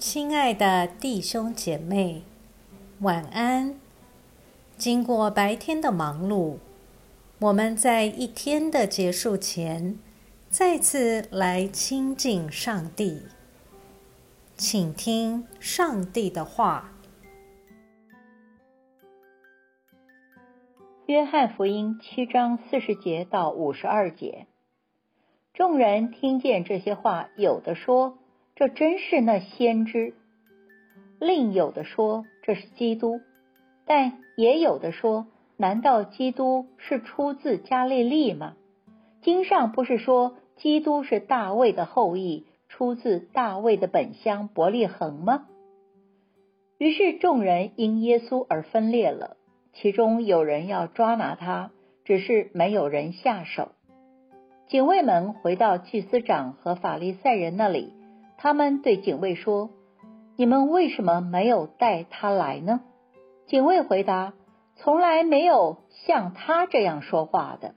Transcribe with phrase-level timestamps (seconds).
[0.00, 2.22] 亲爱的弟兄姐妹，
[3.00, 3.78] 晚安。
[4.78, 6.56] 经过白天的忙碌，
[7.38, 9.98] 我们在一天的结束前，
[10.48, 13.24] 再次来亲近上帝，
[14.56, 16.92] 请听上帝的话。
[21.04, 24.46] 约翰福音七章四十节到五十二节，
[25.52, 28.16] 众人听见这些话，有的说。
[28.60, 30.12] 这真是那先知。
[31.18, 33.22] 另有的说这是基督，
[33.86, 38.56] 但也有的说，难道基督是出自加利利吗？
[39.22, 45.46] 经上不是说基督是大卫的后裔，出自大卫的本乡伯利恒吗？
[46.76, 49.38] 于是众人因耶稣而分裂了，
[49.72, 51.70] 其中有人要抓拿他，
[52.04, 53.72] 只是没有人下手。
[54.68, 57.94] 警卫们回到祭司长和法利赛人那里。
[58.42, 59.68] 他们对警卫说
[60.34, 62.80] ：“你们为什么没有带他来呢？”
[63.46, 64.32] 警卫回答
[64.76, 67.74] ：“从来没有像他这样说话的。”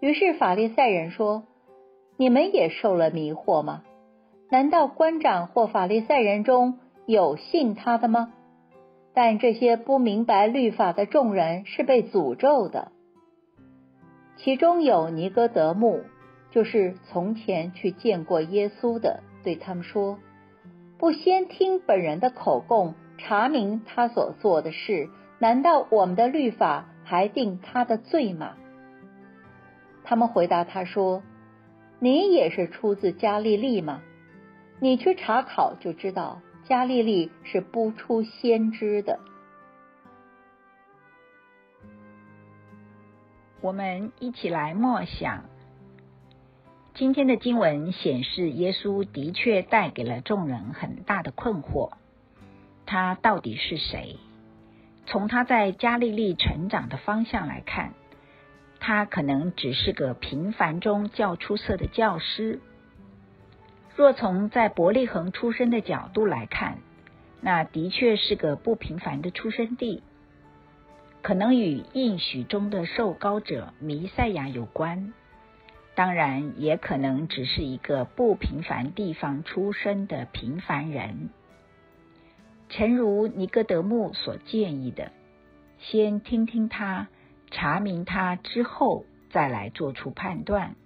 [0.00, 1.44] 于是法利赛人说
[2.18, 3.82] ：“你们也受了迷惑吗？
[4.50, 8.34] 难道官长或法利赛人中有信他的吗？”
[9.14, 12.92] 但这些不明白律法的众人是被诅咒的。
[14.36, 16.02] 其中有尼哥德牧，
[16.50, 19.20] 就是从前去见过耶稣的。
[19.48, 20.18] 对他们说
[21.00, 28.56] ：“不先听本人的口供，查明他所做的事，难道我们的律法还定他的罪吗？”
[30.04, 31.22] 他们回答他说
[31.98, 34.02] ：“你也是出自加利利吗？
[34.80, 39.18] 你去查考就知道，加利利是不出先知的。”
[43.62, 45.44] 我们一起来默想。
[46.98, 51.92] 今天的经文显示，耶稣的确带给了众人很大的困惑。
[52.86, 54.16] 他到底是谁？
[55.06, 57.94] 从他在加利利成长的方向来看，
[58.80, 62.58] 他可能只是个平凡中较出色的教师。
[63.94, 66.78] 若从在伯利恒出生的角度来看，
[67.40, 70.02] 那的确是个不平凡的出生地，
[71.22, 75.12] 可能与应许中的受膏者弥赛亚有关。
[75.98, 81.30] 当然，也可能只是一个不平凡地方出生的平凡人。
[82.68, 85.10] 诚如尼哥德牧所建议的，
[85.80, 87.08] 先听听他，
[87.50, 90.76] 查明他之后，再来做出判断。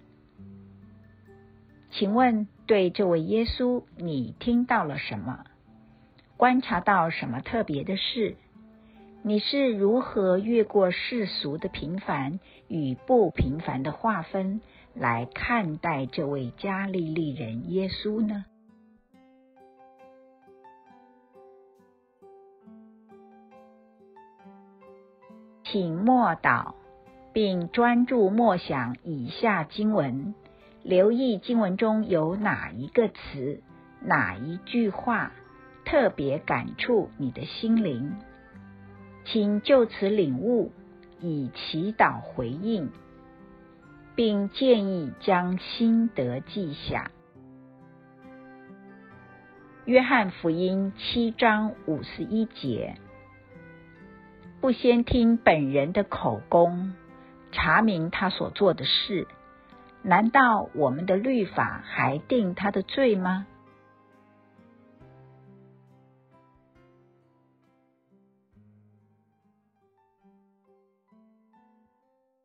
[1.91, 5.45] 请问，对这位耶稣，你听到了什么？
[6.37, 8.35] 观察到什么特别的事？
[9.21, 14.59] 你是如何越过世俗的平凡与不平凡的划分？
[14.93, 18.45] 来看待这位加利利人耶稣呢？
[25.63, 26.75] 请默祷，
[27.33, 30.35] 并专注默想以下经文，
[30.83, 33.63] 留意经文中有哪一个词、
[33.99, 35.31] 哪一句话
[35.83, 38.13] 特别感触你的心灵，
[39.25, 40.71] 请就此领悟，
[41.19, 42.91] 以祈祷回应。
[44.15, 47.11] 并建议将心得记下。
[49.85, 52.95] 约翰福音七章五十一节：
[54.61, 56.93] 不先听本人的口供，
[57.51, 59.27] 查明他所做的事，
[60.01, 63.45] 难道我们的律法还定他的罪吗？